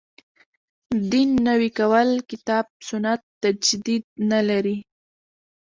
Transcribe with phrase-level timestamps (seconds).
[1.11, 4.77] دین نوی کول کتاب سنت تجدید نه لري.